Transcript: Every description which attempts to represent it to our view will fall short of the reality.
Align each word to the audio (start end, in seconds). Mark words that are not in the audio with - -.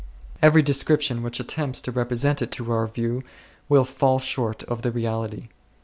Every 0.41 0.63
description 0.63 1.21
which 1.21 1.39
attempts 1.39 1.79
to 1.81 1.91
represent 1.91 2.41
it 2.41 2.49
to 2.53 2.71
our 2.71 2.87
view 2.87 3.23
will 3.69 3.85
fall 3.85 4.17
short 4.17 4.63
of 4.63 4.81
the 4.81 4.89
reality. 4.89 5.49